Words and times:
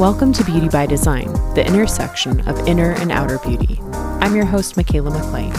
Welcome 0.00 0.32
to 0.32 0.44
Beauty 0.44 0.70
by 0.70 0.86
Design, 0.86 1.30
the 1.52 1.62
intersection 1.62 2.40
of 2.48 2.66
inner 2.66 2.92
and 2.92 3.12
outer 3.12 3.36
beauty. 3.40 3.78
I'm 4.22 4.34
your 4.34 4.46
host, 4.46 4.76
Mikaela 4.76 5.12
MacLean, 5.12 5.52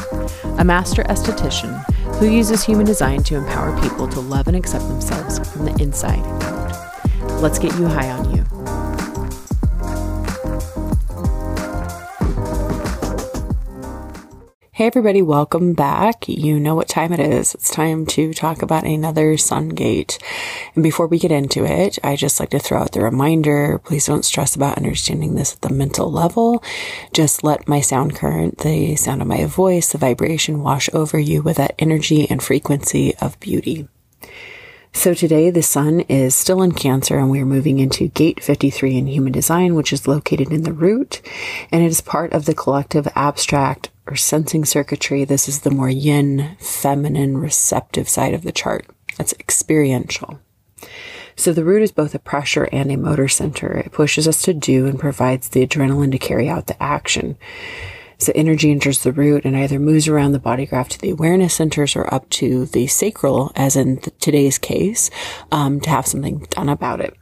a 0.57 0.63
master 0.63 1.03
esthetician 1.03 1.85
who 2.15 2.25
uses 2.27 2.63
human 2.63 2.87
design 2.87 3.21
to 3.25 3.35
empower 3.35 3.79
people 3.81 4.07
to 4.07 4.19
love 4.19 4.47
and 4.47 4.57
accept 4.57 4.87
themselves 4.87 5.47
from 5.47 5.65
the 5.65 5.79
inside 5.79 6.25
out. 6.41 7.39
Let's 7.39 7.59
get 7.59 7.77
you 7.77 7.85
high 7.85 8.09
on 8.09 8.35
you. 8.35 8.40
Hey, 14.81 14.87
everybody, 14.87 15.21
welcome 15.21 15.73
back. 15.73 16.27
You 16.27 16.59
know 16.59 16.73
what 16.73 16.87
time 16.87 17.13
it 17.13 17.19
is. 17.19 17.53
It's 17.53 17.69
time 17.69 18.07
to 18.07 18.33
talk 18.33 18.63
about 18.63 18.83
another 18.83 19.37
sun 19.37 19.69
gate. 19.69 20.17
And 20.73 20.81
before 20.81 21.05
we 21.05 21.19
get 21.19 21.31
into 21.31 21.63
it, 21.63 21.99
I 22.03 22.15
just 22.15 22.39
like 22.39 22.49
to 22.49 22.57
throw 22.57 22.79
out 22.79 22.93
the 22.93 23.01
reminder 23.01 23.77
please 23.77 24.07
don't 24.07 24.25
stress 24.25 24.55
about 24.55 24.77
understanding 24.77 25.35
this 25.35 25.53
at 25.53 25.61
the 25.61 25.71
mental 25.71 26.11
level. 26.11 26.63
Just 27.13 27.43
let 27.43 27.67
my 27.67 27.79
sound 27.79 28.15
current, 28.15 28.57
the 28.57 28.95
sound 28.95 29.21
of 29.21 29.27
my 29.27 29.45
voice, 29.45 29.91
the 29.91 29.99
vibration 29.99 30.63
wash 30.63 30.89
over 30.93 31.19
you 31.19 31.43
with 31.43 31.57
that 31.57 31.75
energy 31.77 32.27
and 32.27 32.41
frequency 32.41 33.15
of 33.17 33.39
beauty. 33.39 33.87
So 34.93 35.13
today 35.13 35.51
the 35.51 35.61
sun 35.61 35.99
is 36.09 36.33
still 36.33 36.63
in 36.63 36.71
Cancer 36.71 37.19
and 37.19 37.29
we're 37.29 37.45
moving 37.45 37.77
into 37.77 38.07
gate 38.07 38.43
53 38.43 38.97
in 38.97 39.05
human 39.05 39.31
design, 39.31 39.75
which 39.75 39.93
is 39.93 40.07
located 40.07 40.51
in 40.51 40.63
the 40.63 40.73
root 40.73 41.21
and 41.71 41.83
it 41.83 41.87
is 41.91 42.01
part 42.01 42.33
of 42.33 42.45
the 42.45 42.55
collective 42.55 43.07
abstract 43.13 43.90
or 44.07 44.15
sensing 44.15 44.65
circuitry. 44.65 45.25
This 45.25 45.47
is 45.47 45.61
the 45.61 45.71
more 45.71 45.89
yin, 45.89 46.55
feminine, 46.59 47.37
receptive 47.37 48.09
side 48.09 48.33
of 48.33 48.43
the 48.43 48.51
chart. 48.51 48.85
That's 49.17 49.33
experiential. 49.33 50.39
So 51.35 51.53
the 51.53 51.63
root 51.63 51.81
is 51.81 51.91
both 51.91 52.13
a 52.13 52.19
pressure 52.19 52.67
and 52.71 52.91
a 52.91 52.97
motor 52.97 53.27
center. 53.27 53.71
It 53.77 53.91
pushes 53.91 54.27
us 54.27 54.41
to 54.43 54.53
do 54.53 54.85
and 54.85 54.99
provides 54.99 55.49
the 55.49 55.65
adrenaline 55.65 56.11
to 56.11 56.17
carry 56.17 56.49
out 56.49 56.67
the 56.67 56.81
action. 56.81 57.37
So 58.17 58.31
energy 58.35 58.69
enters 58.69 59.01
the 59.01 59.11
root 59.11 59.45
and 59.45 59.57
either 59.57 59.79
moves 59.79 60.07
around 60.07 60.33
the 60.33 60.39
body 60.39 60.67
graph 60.67 60.89
to 60.89 60.99
the 60.99 61.09
awareness 61.09 61.55
centers 61.55 61.95
or 61.95 62.13
up 62.13 62.29
to 62.31 62.65
the 62.67 62.85
sacral, 62.85 63.51
as 63.55 63.75
in 63.75 63.97
today's 64.19 64.59
case, 64.59 65.09
um, 65.51 65.79
to 65.81 65.89
have 65.89 66.05
something 66.05 66.45
done 66.51 66.69
about 66.69 67.01
it. 67.01 67.15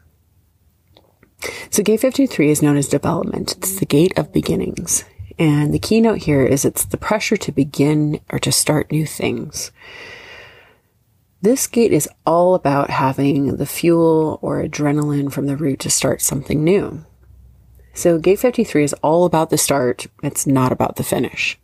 So 1.70 1.84
gate 1.84 2.02
53 2.02 2.50
is 2.50 2.62
known 2.62 2.76
as 2.76 2.90
development. 2.90 3.56
It's 3.58 3.80
the 3.80 3.86
gate 3.86 4.18
of 4.18 4.34
beginnings. 4.34 5.06
And 5.40 5.74
the 5.74 5.80
keynote 5.80 6.24
here 6.24 6.46
is 6.46 6.66
it's 6.66 6.84
the 6.84 6.98
pressure 6.98 7.38
to 7.38 7.52
begin 7.54 8.20
or 8.30 8.40
to 8.40 8.52
start 8.52 8.92
new 8.92 9.06
things. 9.06 9.72
This 11.42 11.66
gate 11.66 11.94
is 11.94 12.10
all 12.26 12.54
about 12.54 12.90
having 12.90 13.56
the 13.56 13.66
fuel 13.66 14.40
or 14.42 14.62
adrenaline 14.62 15.32
from 15.32 15.46
the 15.46 15.56
root 15.56 15.80
to 15.80 15.90
start 15.90 16.22
something 16.22 16.62
new. 16.62 17.06
So 17.94 18.20
gate 18.20 18.40
53 18.40 18.84
is 18.84 18.94
all 18.96 19.24
about 19.24 19.50
the 19.50 19.58
start. 19.58 20.08
It's 20.22 20.46
not 20.46 20.74
about 20.74 20.98
the 20.98 21.04
finish. 21.04 21.58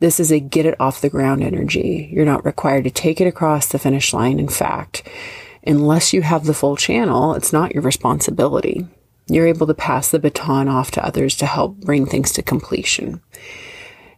This 0.00 0.18
is 0.18 0.32
a 0.32 0.40
get 0.40 0.66
it 0.66 0.80
off 0.80 1.00
the 1.00 1.08
ground 1.08 1.44
energy. 1.44 2.10
You're 2.12 2.24
not 2.24 2.44
required 2.44 2.84
to 2.84 2.90
take 2.90 3.20
it 3.20 3.28
across 3.28 3.68
the 3.68 3.78
finish 3.78 4.12
line. 4.12 4.40
In 4.40 4.48
fact, 4.48 5.08
unless 5.64 6.12
you 6.12 6.22
have 6.22 6.44
the 6.44 6.54
full 6.54 6.76
channel, 6.76 7.34
it's 7.34 7.52
not 7.52 7.74
your 7.74 7.82
responsibility 7.84 8.88
you're 9.28 9.46
able 9.46 9.66
to 9.66 9.74
pass 9.74 10.10
the 10.10 10.18
baton 10.18 10.68
off 10.68 10.90
to 10.92 11.04
others 11.04 11.36
to 11.36 11.46
help 11.46 11.76
bring 11.78 12.06
things 12.06 12.32
to 12.32 12.42
completion. 12.42 13.20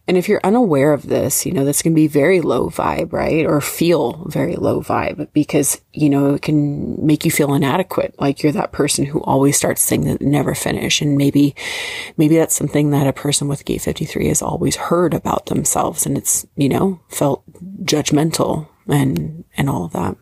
And 0.07 0.17
if 0.17 0.27
you're 0.27 0.41
unaware 0.43 0.93
of 0.93 1.07
this, 1.07 1.45
you 1.45 1.53
know, 1.53 1.63
this 1.63 1.81
can 1.81 1.93
be 1.93 2.07
very 2.07 2.41
low 2.41 2.69
vibe, 2.69 3.13
right? 3.13 3.45
Or 3.45 3.61
feel 3.61 4.25
very 4.27 4.55
low 4.55 4.81
vibe 4.81 5.31
because, 5.31 5.79
you 5.93 6.09
know, 6.09 6.33
it 6.33 6.41
can 6.41 7.05
make 7.05 7.23
you 7.23 7.31
feel 7.31 7.53
inadequate. 7.53 8.15
Like 8.19 8.41
you're 8.41 8.51
that 8.51 8.71
person 8.71 9.05
who 9.05 9.21
always 9.21 9.55
starts 9.55 9.87
things 9.87 10.07
that 10.07 10.21
never 10.21 10.55
finish. 10.55 11.01
And 11.01 11.17
maybe, 11.17 11.55
maybe 12.17 12.35
that's 12.35 12.55
something 12.55 12.89
that 12.89 13.07
a 13.07 13.13
person 13.13 13.47
with 13.47 13.63
gate 13.63 13.81
53 13.81 14.27
has 14.27 14.41
always 14.41 14.75
heard 14.75 15.13
about 15.13 15.45
themselves. 15.45 16.05
And 16.05 16.17
it's, 16.17 16.45
you 16.55 16.67
know, 16.67 16.99
felt 17.07 17.43
judgmental 17.83 18.67
and, 18.87 19.45
and 19.55 19.69
all 19.69 19.85
of 19.85 19.93
that. 19.93 20.17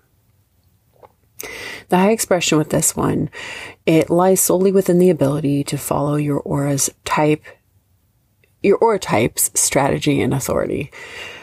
The 1.90 1.98
high 1.98 2.12
expression 2.12 2.58
with 2.58 2.70
this 2.70 2.96
one, 2.96 3.30
it 3.86 4.10
lies 4.10 4.40
solely 4.40 4.72
within 4.72 5.00
the 5.00 5.10
ability 5.10 5.64
to 5.66 5.78
follow 5.78 6.16
your 6.16 6.40
aura's 6.42 6.90
type, 7.04 7.44
your 8.62 8.78
aura 8.78 9.00
type's 9.00 9.50
strategy 9.60 10.22
and 10.22 10.34
authority. 10.34 10.92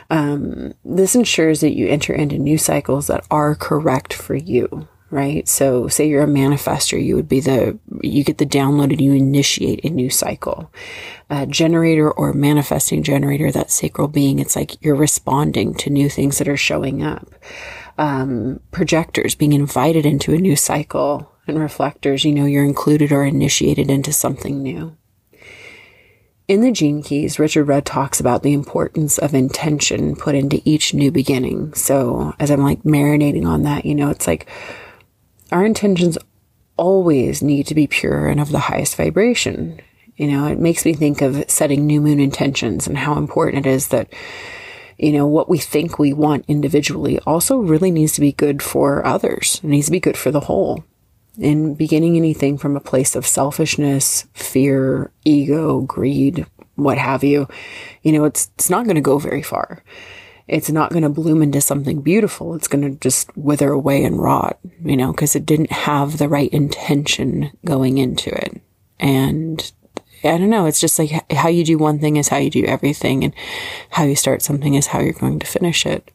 Um, 0.09 0.75
this 0.85 1.17
ensures 1.17 1.61
that 1.61 1.77
you 1.77 1.89
enter 1.89 2.15
into 2.15 2.39
new 2.39 2.59
cycles 2.59 3.09
that 3.09 3.27
are 3.29 3.57
correct 3.57 4.13
for 4.13 4.37
you, 4.37 4.87
right? 5.11 5.49
So 5.49 5.89
say 5.89 6.09
you're 6.09 6.23
a 6.23 6.29
manifester, 6.29 7.05
you 7.05 7.17
would 7.17 7.29
be 7.29 7.41
the, 7.41 7.77
you 8.03 8.23
get 8.23 8.39
the 8.39 8.47
download 8.47 8.93
and 8.93 9.01
you 9.01 9.15
initiate 9.15 9.85
a 9.85 9.91
new 9.91 10.11
cycle. 10.11 10.71
A 11.29 11.45
generator 11.45 12.09
or 12.09 12.33
manifesting 12.33 13.03
generator, 13.03 13.51
that 13.51 13.73
sacral 13.73 14.07
being, 14.07 14.39
it's 14.39 14.55
like 14.55 14.81
you're 14.81 14.95
responding 14.95 15.75
to 15.75 15.91
new 15.91 16.09
things 16.09 16.39
that 16.39 16.47
are 16.47 16.57
showing 16.57 17.03
up 17.03 17.35
um, 17.99 18.61
projectors 18.71 19.35
being 19.35 19.53
invited 19.53 20.05
into 20.07 20.35
a 20.35 20.39
new 20.39 20.57
cycle 20.57 21.33
and 21.47 21.59
reflectors, 21.59 22.25
you 22.25 22.33
know, 22.33 22.45
you're 22.45 22.65
included 22.65 23.13
or 23.13 23.25
initiated 23.25 23.91
into 23.91 24.13
something 24.13 24.63
new. 24.63 24.97
In 26.49 26.61
the 26.61 26.71
Gene 26.71 27.03
Keys, 27.03 27.41
Richard 27.41 27.65
Rudd 27.65 27.85
talks 27.85 28.21
about 28.21 28.45
the 28.45 28.53
importance 28.53 29.19
of 29.19 29.35
intention 29.35 30.15
put 30.15 30.37
into 30.37 30.63
each 30.65 30.95
new 30.95 31.11
beginning. 31.11 31.75
So 31.75 32.35
as 32.39 32.51
I'm 32.51 32.63
like 32.63 32.83
marinating 32.85 33.47
on 33.47 33.63
that, 33.63 33.85
you 33.85 33.97
know, 33.97 34.11
it's 34.11 34.29
like 34.29 34.49
our 35.51 35.65
intentions 35.65 36.17
always 36.77 37.43
need 37.43 37.67
to 37.67 37.75
be 37.75 37.89
pure 37.89 38.29
and 38.29 38.41
of 38.41 38.53
the 38.53 38.61
highest 38.61 38.97
vibration. 38.97 39.81
You 40.17 40.29
know, 40.29 40.47
it 40.47 40.61
makes 40.61 40.85
me 40.85 40.95
think 40.95 41.21
of 41.21 41.51
setting 41.51 41.85
new 41.85 42.01
moon 42.01 42.21
intentions 42.21 42.87
and 42.87 42.97
how 42.97 43.19
important 43.19 43.67
it 43.67 43.71
is 43.71 43.89
that 43.89 44.13
you 44.99 45.13
know, 45.13 45.27
what 45.27 45.49
we 45.49 45.59
think 45.59 45.99
we 45.99 46.13
want 46.13 46.45
individually 46.49 47.19
also 47.21 47.59
really 47.59 47.91
needs 47.91 48.13
to 48.15 48.21
be 48.21 48.33
good 48.33 48.63
for 48.63 49.05
others. 49.07 49.61
It 49.63 49.69
needs 49.69 49.87
to 49.87 49.93
be 49.93 50.01
good 50.01 50.17
for 50.17 50.31
the 50.31 50.41
whole. 50.41 50.85
And 51.41 51.77
beginning 51.77 52.17
anything 52.17 52.57
from 52.57 52.77
a 52.77 52.81
place 52.81 53.15
of 53.15 53.27
selfishness, 53.27 54.27
fear, 54.33 55.11
ego, 55.25 55.83
greed, 55.83 56.47
what 56.77 56.97
have 56.97 57.23
you, 57.23 57.47
you 58.03 58.13
know, 58.13 58.25
it's, 58.25 58.51
it's 58.55 58.71
not 58.71 58.85
going 58.85 58.97
to 58.97 59.03
go 59.03 59.19
very 59.19 59.43
far. 59.43 59.83
It's 60.49 60.71
not 60.71 60.91
going 60.91 61.03
to 61.03 61.09
bloom 61.09 61.43
into 61.43 61.61
something 61.61 62.03
beautiful. 62.03 62.55
It's 62.55 62.69
going 62.69 62.83
to 62.83 62.99
just 63.01 63.37
wither 63.37 63.71
away 63.71 64.05
and 64.05 64.19
rot, 64.19 64.59
you 64.83 64.97
know, 64.97 65.11
because 65.11 65.35
it 65.35 65.45
didn't 65.45 65.73
have 65.73 66.19
the 66.19 66.29
right 66.29 66.51
intention 66.53 67.51
going 67.65 67.99
into 67.99 68.31
it. 68.31 68.63
And 68.99 69.73
I 70.25 70.39
don't 70.39 70.51
know. 70.51 70.67
It's 70.67 70.81
just 70.81 70.99
like 70.99 71.33
how 71.33 71.49
you 71.49 71.65
do 71.65 71.79
one 71.79 71.99
thing 71.99 72.17
is 72.17 72.29
how 72.29 72.39
you 72.39 72.51
do 72.51 72.65
everything, 72.65 73.25
and 73.25 73.35
how 73.91 74.05
you 74.05 74.17
start 74.17 74.43
something 74.43 74.75
is 74.75 74.89
how 74.89 75.01
you're 75.01 75.13
going 75.13 75.39
to 75.39 75.47
finish 75.47 75.87
it. 75.87 76.11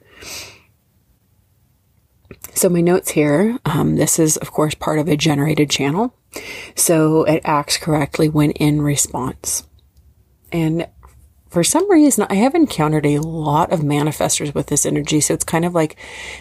So, 2.53 2.69
my 2.69 2.81
notes 2.81 3.11
here 3.11 3.57
um, 3.65 3.95
this 3.95 4.19
is, 4.19 4.37
of 4.37 4.51
course, 4.51 4.75
part 4.75 4.99
of 4.99 5.07
a 5.07 5.17
generated 5.17 5.69
channel. 5.69 6.13
So, 6.75 7.23
it 7.23 7.41
acts 7.43 7.77
correctly 7.77 8.29
when 8.29 8.51
in 8.51 8.81
response. 8.81 9.67
And 10.51 10.87
for 11.51 11.65
some 11.65 11.91
reason, 11.91 12.25
I 12.29 12.35
have 12.35 12.55
encountered 12.55 13.05
a 13.05 13.19
lot 13.19 13.73
of 13.73 13.81
manifestors 13.81 14.55
with 14.55 14.67
this 14.67 14.85
energy. 14.85 15.19
So 15.19 15.33
it's 15.33 15.43
kind 15.43 15.65
of 15.65 15.75
like 15.75 15.97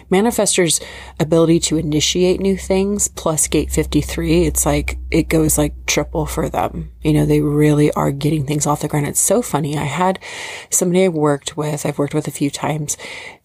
manifestors' 0.09 0.81
ability 1.19 1.59
to 1.61 1.77
initiate 1.77 2.39
new 2.39 2.55
things 2.55 3.09
plus 3.09 3.47
gate 3.47 3.71
53. 3.71 4.45
It's 4.45 4.65
like 4.65 4.97
it 5.11 5.27
goes 5.27 5.57
like 5.57 5.85
triple 5.85 6.25
for 6.25 6.47
them. 6.47 6.91
You 7.01 7.13
know, 7.13 7.25
they 7.25 7.41
really 7.41 7.91
are 7.93 8.11
getting 8.11 8.45
things 8.45 8.65
off 8.65 8.81
the 8.81 8.87
ground. 8.87 9.07
It's 9.07 9.19
so 9.19 9.41
funny. 9.41 9.77
I 9.77 9.85
had 9.85 10.19
somebody 10.69 11.05
I 11.05 11.09
worked 11.09 11.57
with, 11.57 11.85
I've 11.85 11.97
worked 11.97 12.13
with 12.13 12.27
a 12.27 12.31
few 12.31 12.49
times, 12.49 12.97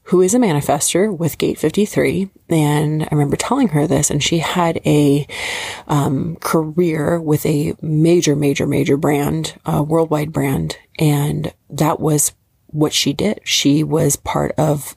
who 0.06 0.20
is 0.20 0.34
a 0.34 0.38
manifester 0.38 1.16
with 1.16 1.38
Gate 1.38 1.58
53. 1.58 2.30
And 2.48 3.02
I 3.02 3.08
remember 3.10 3.36
telling 3.36 3.68
her 3.68 3.86
this, 3.86 4.08
and 4.08 4.22
she 4.22 4.38
had 4.38 4.80
a 4.86 5.26
um, 5.88 6.36
career 6.36 7.20
with 7.20 7.44
a 7.44 7.74
major, 7.82 8.36
major, 8.36 8.66
major 8.66 8.96
brand, 8.96 9.58
a 9.64 9.82
worldwide 9.82 10.32
brand. 10.32 10.78
And 10.98 11.52
that 11.70 11.98
was 11.98 12.32
what 12.66 12.92
she 12.92 13.12
did. 13.12 13.40
She 13.42 13.82
was 13.82 14.16
part 14.16 14.52
of, 14.52 14.96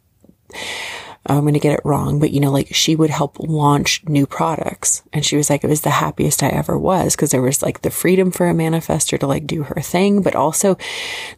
I'm 1.26 1.42
going 1.42 1.54
to 1.54 1.60
get 1.60 1.74
it 1.74 1.86
wrong, 1.86 2.20
but 2.20 2.32
you 2.32 2.40
know, 2.40 2.52
like 2.52 2.74
she 2.74 2.96
would 2.96 3.10
help 3.10 3.38
launch 3.40 4.04
new 4.08 4.26
products. 4.26 5.04
And 5.12 5.26
she 5.26 5.36
was 5.36 5.50
like, 5.50 5.64
it 5.64 5.70
was 5.70 5.82
the 5.82 5.90
happiest 5.90 6.42
I 6.42 6.48
ever 6.48 6.78
was 6.78 7.16
because 7.16 7.32
there 7.32 7.42
was 7.42 7.62
like 7.62 7.82
the 7.82 7.92
freedom 7.92 8.32
for 8.32 8.48
a 8.50 8.54
manifester 8.54 9.20
to 9.20 9.28
like 9.28 9.46
do 9.46 9.64
her 9.64 9.82
thing, 9.82 10.22
but 10.22 10.36
also 10.36 10.78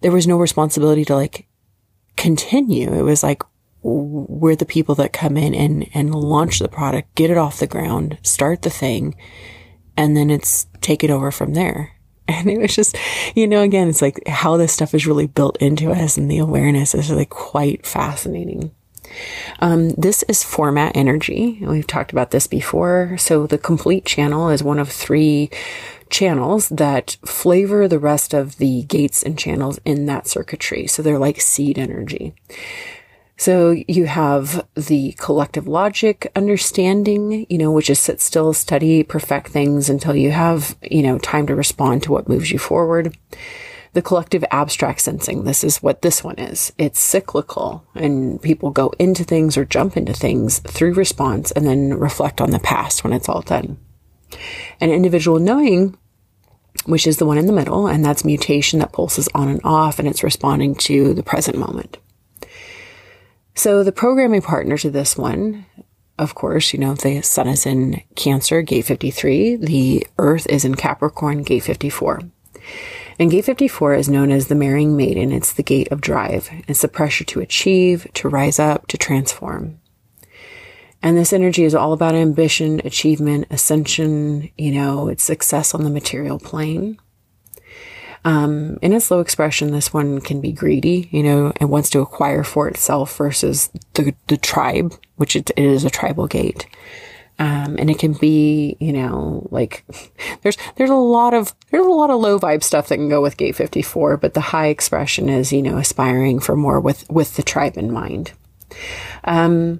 there 0.02 0.12
was 0.12 0.28
no 0.28 0.38
responsibility 0.38 1.04
to 1.06 1.16
like 1.16 1.48
continue. 2.16 2.94
It 2.94 3.02
was 3.04 3.24
like, 3.24 3.44
we're 3.84 4.56
the 4.56 4.66
people 4.66 4.94
that 4.96 5.12
come 5.12 5.38
in 5.38 5.56
and, 5.56 5.90
and 5.94 6.14
launch 6.14 6.60
the 6.60 6.70
product, 6.70 7.16
get 7.16 7.32
it 7.32 7.38
off 7.38 7.60
the 7.60 7.66
ground, 7.66 8.20
start 8.22 8.62
the 8.62 8.70
thing, 8.70 9.16
and 9.98 10.16
then 10.16 10.30
it's 10.30 10.68
take 10.82 11.04
it 11.04 11.10
over 11.10 11.32
from 11.32 11.54
there. 11.54 11.94
And 12.28 12.50
it 12.50 12.60
was 12.60 12.74
just, 12.74 12.96
you 13.36 13.46
know, 13.46 13.62
again, 13.62 13.90
it's 13.90 14.02
like 14.02 14.26
how 14.26 14.56
this 14.56 14.72
stuff 14.72 14.94
is 14.94 15.06
really 15.06 15.28
built 15.28 15.58
into 15.58 15.92
us 15.92 16.18
and 16.18 16.32
the 16.32 16.38
awareness 16.38 16.96
is 16.96 17.10
really 17.10 17.26
quite 17.26 17.86
fascinating. 17.86 18.72
Um, 19.60 19.90
this 19.92 20.24
is 20.24 20.44
format 20.44 20.96
energy. 20.96 21.60
We've 21.62 21.88
talked 21.88 22.12
about 22.12 22.32
this 22.32 22.48
before. 22.48 23.18
So 23.18 23.48
the 23.48 23.58
complete 23.58 24.06
channel 24.06 24.50
is 24.50 24.64
one 24.64 24.80
of 24.80 24.90
three 24.90 25.50
channels 26.10 26.70
that 26.70 27.18
flavor 27.26 27.88
the 27.88 28.00
rest 28.00 28.34
of 28.34 28.58
the 28.58 28.84
gates 28.84 29.24
and 29.24 29.38
channels 29.38 29.80
in 29.86 30.06
that 30.08 30.28
circuitry. 30.28 30.88
So 30.88 31.02
they're 31.02 31.18
like 31.18 31.42
seed 31.42 31.80
energy. 31.80 32.34
So 33.38 33.72
you 33.88 34.06
have 34.06 34.68
the 34.76 35.14
collective 35.14 35.68
logic 35.68 36.32
understanding, 36.36 37.48
you 37.50 37.58
know, 37.58 37.72
which 37.72 37.90
is 37.90 37.98
sit 37.98 38.22
still, 38.22 38.54
study, 38.54 39.02
perfect 39.02 39.48
things 39.48 39.90
until 39.90 40.16
you 40.16 40.30
have, 40.30 40.78
you 40.84 41.02
know, 41.02 41.18
time 41.18 41.48
to 41.48 41.56
respond 41.56 42.04
to 42.04 42.12
what 42.12 42.30
moves 42.30 42.52
you 42.52 42.60
forward. 42.60 43.18
The 43.94 44.02
collective 44.02 44.46
abstract 44.52 45.02
sensing. 45.02 45.44
This 45.44 45.64
is 45.64 45.84
what 45.84 46.02
this 46.02 46.24
one 46.24 46.40
is. 46.40 46.72
It's 46.78 47.00
cyclical 47.00 47.86
and 47.94 48.42
people 48.42 48.72
go 48.72 48.94
into 48.98 49.24
things 49.24 49.58
or 49.58 49.66
jump 49.66 49.98
into 49.98 50.14
things 50.14 50.60
through 50.60 50.94
response 50.94 51.52
and 51.52 51.68
then 51.68 51.96
reflect 51.96 52.40
on 52.40 52.52
the 52.52 52.60
past 52.60 53.04
when 53.04 53.12
it's 53.12 53.28
all 53.28 53.42
done. 53.42 53.78
An 54.80 54.92
individual 54.92 55.40
knowing 55.40 55.98
which 56.86 57.06
is 57.06 57.18
the 57.18 57.26
one 57.26 57.38
in 57.38 57.46
the 57.46 57.54
middle, 57.54 57.88
and 57.88 58.04
that's 58.04 58.26
mutation 58.26 58.80
that 58.80 58.94
pulses 58.94 59.30
on 59.36 59.50
and 59.50 59.62
off 59.64 60.00
and 60.00 60.08
it's 60.08 60.24
responding 60.24 60.76
to 60.76 61.14
the 61.14 61.24
present 61.24 61.58
moment. 61.58 61.98
So 63.56 63.84
the 63.84 63.92
programming 63.92 64.42
partner 64.42 64.78
to 64.78 64.90
this 64.90 65.18
one, 65.18 65.66
of 66.18 66.36
course, 66.36 66.74
you 66.74 66.80
know, 66.80 66.96
the 66.96 67.22
sun 67.22 67.48
is 67.48 67.66
in 67.66 68.02
Cancer, 68.16 68.62
gate 68.62 68.86
53. 68.86 69.58
The 69.58 70.08
earth 70.18 70.48
is 70.48 70.66
in 70.66 70.76
Capricorn, 70.76 71.44
gate 71.44 71.64
54. 71.64 72.22
And 73.22 73.30
gate 73.30 73.46
54 73.46 73.94
is 73.94 74.10
known 74.10 74.32
as 74.32 74.48
the 74.48 74.56
marrying 74.56 74.98
maiden. 74.98 75.32
It's 75.32 75.54
the 75.54 75.62
gate 75.62 75.92
of 75.92 76.02
drive. 76.02 76.50
It's 76.68 76.82
the 76.82 76.88
pressure 76.88 77.24
to 77.26 77.40
achieve, 77.40 78.08
to 78.16 78.28
rise 78.28 78.58
up, 78.58 78.88
to 78.88 78.98
transform. 78.98 79.80
And 81.04 81.16
this 81.16 81.32
energy 81.32 81.64
is 81.64 81.76
all 81.76 81.94
about 81.94 82.16
ambition, 82.16 82.82
achievement, 82.84 83.46
ascension, 83.52 84.50
you 84.58 84.72
know, 84.72 85.08
it's 85.08 85.22
success 85.22 85.76
on 85.76 85.84
the 85.84 85.92
material 85.92 86.40
plane. 86.40 86.98
Um, 88.26 88.80
in 88.82 88.92
its 88.92 89.12
low 89.12 89.20
expression, 89.20 89.70
this 89.70 89.94
one 89.94 90.20
can 90.20 90.42
be 90.42 90.52
greedy, 90.52 91.08
you 91.12 91.22
know, 91.22 91.54
and 91.58 91.70
wants 91.70 91.92
to 91.92 92.00
acquire 92.00 92.44
for 92.44 92.68
itself 92.68 93.16
versus 93.18 93.70
the, 93.94 94.16
the 94.30 94.38
tribe, 94.38 94.96
which 95.18 95.36
it, 95.36 95.52
it 95.52 95.64
is 95.64 95.86
a 95.86 95.92
tribal 95.92 96.26
gate. 96.26 96.66
Um, 97.42 97.76
and 97.80 97.90
it 97.90 97.98
can 97.98 98.14
be, 98.14 98.78
you 98.80 98.94
know, 98.94 99.48
like 99.50 99.84
there's, 100.44 100.58
there's 100.76 100.92
a 100.92 100.96
lot 100.96 101.34
of, 101.34 101.56
there's 101.72 101.88
a 101.88 101.90
lot 101.90 102.12
of 102.12 102.20
low 102.20 102.38
vibe 102.38 102.62
stuff 102.62 102.88
that 102.90 102.98
can 102.98 103.10
go 103.10 103.20
with 103.20 103.36
gate 103.36 103.56
54, 103.56 104.18
but 104.18 104.36
the 104.36 104.42
high 104.42 104.68
expression 104.68 105.28
is, 105.28 105.52
you 105.52 105.64
know, 105.64 105.78
aspiring 105.78 106.40
for 106.40 106.56
more 106.56 106.80
with, 106.80 107.10
with 107.10 107.38
the 107.38 107.42
tribe 107.42 107.78
in 107.78 107.92
mind. 107.92 108.34
Um, 109.24 109.80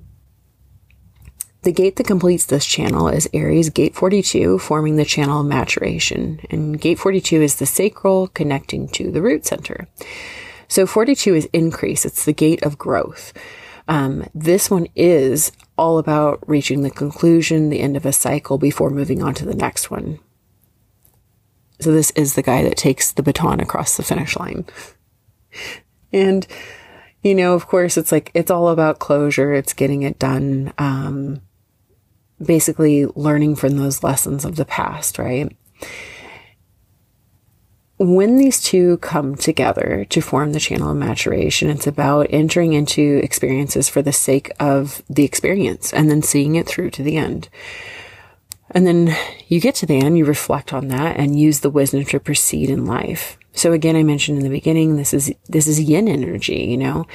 the 1.62 1.72
gate 1.72 1.98
that 1.98 2.08
completes 2.08 2.48
this 2.48 2.66
channel 2.66 3.08
is 3.08 3.30
Aries 3.32 3.70
Gate 3.70 3.94
42, 3.94 4.58
forming 4.58 4.96
the 4.96 5.06
channel 5.06 5.42
of 5.42 5.46
maturation. 5.46 6.40
And 6.50 6.82
Gate 6.82 6.98
42 6.98 7.44
is 7.44 7.58
the 7.58 7.68
sacral 7.68 8.30
connecting 8.30 8.88
to 8.90 9.12
the 9.12 9.22
root 9.22 9.46
center. 9.46 9.88
So 10.68 10.88
42 10.88 11.36
is 11.36 11.50
increase. 11.54 12.06
It's 12.06 12.26
the 12.26 12.34
gate 12.34 12.64
of 12.64 12.80
growth. 12.80 13.34
Um, 13.88 14.26
this 14.34 14.70
one 14.70 14.88
is 14.96 15.52
all 15.78 15.98
about 15.98 16.48
reaching 16.48 16.82
the 16.82 16.90
conclusion, 16.90 17.70
the 17.70 17.80
end 17.80 17.98
of 17.98 18.06
a 18.06 18.14
cycle 18.14 18.58
before 18.58 18.90
moving 18.90 19.22
on 19.24 19.34
to 19.36 19.46
the 19.46 19.56
next 19.56 19.90
one. 19.90 20.20
So 21.80 21.92
this 21.92 22.12
is 22.12 22.36
the 22.36 22.44
guy 22.44 22.64
that 22.64 22.78
takes 22.78 23.12
the 23.12 23.24
baton 23.24 23.60
across 23.60 23.98
the 23.98 24.04
finish 24.04 24.38
line. 24.38 24.66
and, 26.14 26.46
you 27.24 27.34
know, 27.34 27.54
of 27.54 27.68
course, 27.68 27.98
it's 27.98 28.12
like, 28.12 28.30
it's 28.34 28.52
all 28.52 28.70
about 28.70 29.00
closure. 29.00 29.54
It's 29.54 29.74
getting 29.74 30.04
it 30.04 30.20
done. 30.20 30.74
Um, 30.78 31.42
basically 32.44 33.06
learning 33.16 33.56
from 33.56 33.78
those 33.78 34.04
lessons 34.04 34.46
of 34.46 34.56
the 34.56 34.66
past, 34.66 35.18
right? 35.18 35.56
When 38.04 38.38
these 38.38 38.60
two 38.60 38.98
come 38.98 39.36
together 39.36 40.08
to 40.10 40.22
form 40.22 40.54
the 40.54 40.60
channel 40.60 40.90
of 40.90 40.98
maturation, 40.98 41.70
it's 41.70 41.86
about 41.86 42.26
entering 42.32 42.74
into 42.74 43.22
experiences 43.24 43.90
for 43.90 44.02
the 44.02 44.12
sake 44.12 44.52
of 44.60 45.04
the 45.08 45.24
experience 45.24 45.94
and 45.94 46.10
then 46.10 46.24
seeing 46.24 46.56
it 46.56 46.66
through 46.66 46.90
to 46.92 47.04
the 47.04 47.18
end. 47.18 47.48
And 48.72 48.88
then 48.88 49.16
you 49.50 49.60
get 49.60 49.76
to 49.76 49.86
the 49.86 50.00
end, 50.00 50.18
you 50.18 50.26
reflect 50.26 50.74
on 50.74 50.88
that 50.88 51.18
and 51.18 51.40
use 51.40 51.60
the 51.60 51.70
wisdom 51.70 52.04
to 52.06 52.20
proceed 52.20 52.72
in 52.72 52.88
life. 52.88 53.38
So 53.54 53.72
again, 53.72 53.96
I 53.96 54.02
mentioned 54.02 54.40
in 54.40 54.46
the 54.46 54.50
beginning, 54.50 54.96
this 54.96 55.14
is, 55.14 55.32
this 55.48 55.68
is 55.68 55.80
yin 55.80 56.08
energy, 56.08 56.64
you 56.64 56.78
know, 56.78 57.06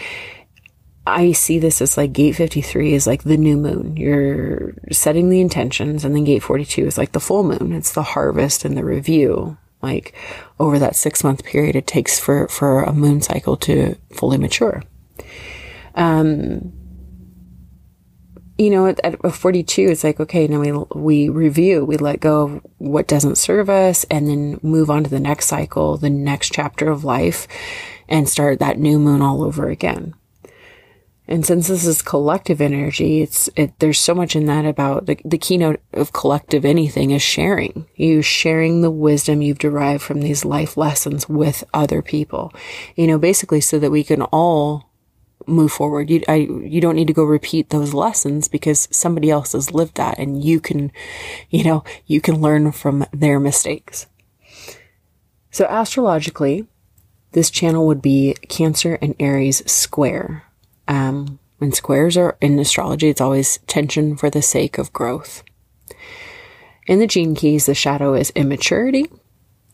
I 1.04 1.32
see 1.32 1.58
this 1.58 1.82
as 1.82 1.96
like 1.96 2.12
gate 2.12 2.36
53 2.36 2.94
is 2.94 3.08
like 3.08 3.24
the 3.24 3.36
new 3.36 3.56
moon. 3.56 3.96
You're 3.96 4.74
setting 4.92 5.30
the 5.30 5.40
intentions 5.40 6.04
and 6.04 6.14
then 6.14 6.22
gate 6.22 6.44
42 6.44 6.86
is 6.86 6.96
like 6.96 7.10
the 7.10 7.18
full 7.18 7.42
moon. 7.42 7.72
It's 7.72 7.92
the 7.92 8.04
harvest 8.04 8.64
and 8.64 8.76
the 8.76 8.84
review. 8.84 9.58
Like 9.86 10.14
over 10.58 10.78
that 10.78 10.96
six 10.96 11.22
month 11.22 11.44
period 11.44 11.76
it 11.76 11.86
takes 11.86 12.18
for, 12.18 12.48
for 12.48 12.82
a 12.82 12.92
moon 12.92 13.22
cycle 13.22 13.56
to 13.58 13.96
fully 14.12 14.38
mature. 14.38 14.82
Um, 15.94 16.72
you 18.58 18.70
know, 18.70 18.86
at, 18.86 19.00
at 19.04 19.34
42, 19.34 19.82
it's 19.82 20.02
like, 20.02 20.18
okay, 20.18 20.46
now 20.46 20.60
we, 20.60 20.72
we 20.94 21.28
review, 21.28 21.84
we 21.84 21.98
let 21.98 22.20
go 22.20 22.42
of 22.42 22.66
what 22.78 23.06
doesn't 23.06 23.36
serve 23.36 23.68
us 23.68 24.04
and 24.10 24.28
then 24.28 24.58
move 24.62 24.90
on 24.90 25.04
to 25.04 25.10
the 25.10 25.20
next 25.20 25.46
cycle, 25.46 25.96
the 25.96 26.10
next 26.10 26.52
chapter 26.52 26.90
of 26.90 27.04
life 27.04 27.46
and 28.08 28.28
start 28.28 28.58
that 28.58 28.78
new 28.78 28.98
moon 28.98 29.20
all 29.20 29.42
over 29.42 29.68
again. 29.68 30.14
And 31.28 31.44
since 31.44 31.66
this 31.66 31.84
is 31.84 32.02
collective 32.02 32.60
energy, 32.60 33.20
it's, 33.20 33.48
it, 33.56 33.78
there's 33.80 33.98
so 33.98 34.14
much 34.14 34.36
in 34.36 34.46
that 34.46 34.64
about 34.64 35.06
the, 35.06 35.18
the 35.24 35.38
keynote 35.38 35.80
of 35.92 36.12
collective 36.12 36.64
anything 36.64 37.10
is 37.10 37.22
sharing. 37.22 37.86
You 37.96 38.22
sharing 38.22 38.80
the 38.80 38.92
wisdom 38.92 39.42
you've 39.42 39.58
derived 39.58 40.02
from 40.02 40.20
these 40.20 40.44
life 40.44 40.76
lessons 40.76 41.28
with 41.28 41.64
other 41.74 42.00
people, 42.00 42.52
you 42.94 43.08
know, 43.08 43.18
basically 43.18 43.60
so 43.60 43.78
that 43.80 43.90
we 43.90 44.04
can 44.04 44.22
all 44.22 44.88
move 45.48 45.72
forward. 45.72 46.10
You, 46.10 46.22
I, 46.28 46.34
you 46.34 46.80
don't 46.80 46.96
need 46.96 47.08
to 47.08 47.12
go 47.12 47.24
repeat 47.24 47.70
those 47.70 47.92
lessons 47.92 48.46
because 48.46 48.86
somebody 48.92 49.28
else 49.28 49.52
has 49.52 49.72
lived 49.72 49.96
that 49.96 50.18
and 50.18 50.42
you 50.44 50.60
can, 50.60 50.92
you 51.50 51.64
know, 51.64 51.82
you 52.06 52.20
can 52.20 52.40
learn 52.40 52.70
from 52.70 53.04
their 53.12 53.40
mistakes. 53.40 54.06
So 55.50 55.66
astrologically, 55.68 56.66
this 57.32 57.50
channel 57.50 57.86
would 57.86 58.00
be 58.00 58.34
Cancer 58.48 58.98
and 59.02 59.14
Aries 59.18 59.68
square 59.70 60.45
um, 60.88 61.38
when 61.58 61.72
squares 61.72 62.16
are 62.16 62.36
in 62.40 62.58
astrology, 62.58 63.08
it's 63.08 63.20
always 63.20 63.58
tension 63.66 64.16
for 64.16 64.30
the 64.30 64.42
sake 64.42 64.78
of 64.78 64.92
growth. 64.92 65.42
In 66.86 66.98
the 66.98 67.06
gene 67.06 67.34
keys, 67.34 67.66
the 67.66 67.74
shadow 67.74 68.14
is 68.14 68.30
immaturity, 68.30 69.06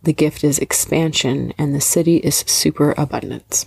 the 0.02 0.12
gift 0.12 0.44
is 0.44 0.58
expansion, 0.58 1.52
and 1.58 1.74
the 1.74 1.78
siddhi 1.78 2.20
is 2.20 2.44
superabundance. 2.46 3.66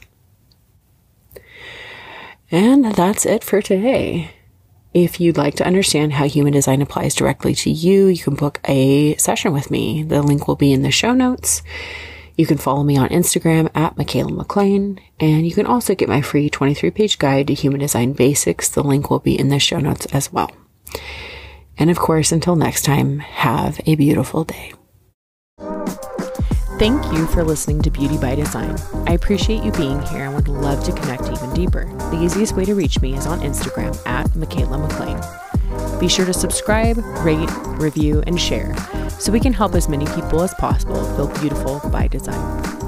And 2.51 2.85
that's 2.93 3.25
it 3.25 3.43
for 3.43 3.61
today. 3.61 4.31
If 4.93 5.19
you'd 5.19 5.37
like 5.37 5.55
to 5.55 5.65
understand 5.65 6.13
how 6.13 6.25
human 6.25 6.53
design 6.53 6.81
applies 6.81 7.15
directly 7.15 7.53
to 7.55 7.69
you, 7.69 8.07
you 8.07 8.23
can 8.23 8.35
book 8.35 8.61
a 8.65 9.15
session 9.17 9.51
with 9.51 9.69
me. 9.69 10.03
The 10.03 10.21
link 10.21 10.47
will 10.47 10.55
be 10.55 10.71
in 10.71 10.83
the 10.83 10.91
show 10.91 11.13
notes. 11.13 11.61
You 12.37 12.45
can 12.45 12.57
follow 12.57 12.83
me 12.83 12.97
on 12.97 13.09
Instagram 13.09 13.69
at 13.73 13.95
Mikaela 13.95 14.35
MacLean, 14.35 14.99
and 15.19 15.47
you 15.47 15.53
can 15.53 15.65
also 15.65 15.95
get 15.95 16.09
my 16.09 16.21
free 16.21 16.49
23 16.49 16.91
page 16.91 17.17
guide 17.17 17.47
to 17.47 17.53
human 17.53 17.79
design 17.79 18.13
basics. 18.13 18.69
The 18.69 18.83
link 18.83 19.09
will 19.09 19.19
be 19.19 19.39
in 19.39 19.49
the 19.49 19.59
show 19.59 19.79
notes 19.79 20.05
as 20.07 20.33
well. 20.33 20.51
And 21.77 21.89
of 21.89 21.97
course, 21.97 22.31
until 22.31 22.55
next 22.55 22.83
time, 22.83 23.19
have 23.19 23.79
a 23.85 23.95
beautiful 23.95 24.43
day. 24.43 24.73
Thank 26.77 27.05
you 27.13 27.25
for 27.27 27.41
listening 27.41 27.81
to 27.83 27.89
Beauty 27.89 28.17
by 28.17 28.35
Design. 28.35 28.77
I 29.07 29.13
appreciate 29.13 29.63
you 29.63 29.71
being 29.71 30.01
here 30.07 30.25
and 30.25 30.35
would 30.35 30.49
love 30.49 30.83
to 30.83 30.91
connect 30.91 31.23
even 31.23 31.53
deeper. 31.53 31.85
The 32.11 32.21
easiest 32.21 32.53
way 32.53 32.65
to 32.65 32.75
reach 32.75 32.99
me 32.99 33.15
is 33.15 33.25
on 33.25 33.39
Instagram 33.39 33.95
at 34.05 34.27
Mikaela 34.31 34.81
MacLean. 34.81 35.44
Be 35.99 36.07
sure 36.07 36.25
to 36.25 36.33
subscribe, 36.33 36.97
rate, 37.25 37.49
review, 37.79 38.21
and 38.27 38.39
share 38.39 38.75
so 39.19 39.31
we 39.31 39.39
can 39.39 39.53
help 39.53 39.75
as 39.75 39.87
many 39.87 40.05
people 40.07 40.41
as 40.41 40.53
possible 40.55 41.03
feel 41.15 41.27
beautiful 41.39 41.81
by 41.89 42.07
design. 42.07 42.84